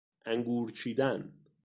[0.25, 1.33] انگور چیدن